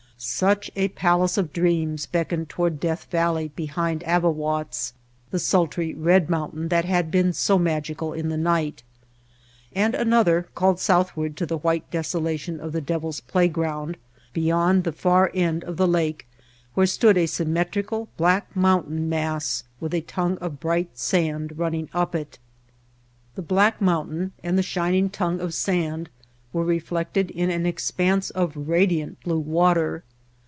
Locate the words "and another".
9.73-10.47